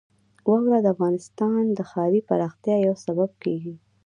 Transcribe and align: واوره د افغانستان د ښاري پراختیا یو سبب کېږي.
واوره 0.49 0.79
د 0.81 0.87
افغانستان 0.95 1.63
د 1.77 1.79
ښاري 1.89 2.19
پراختیا 2.29 2.75
یو 2.87 2.95
سبب 3.05 3.29
کېږي. 3.43 3.73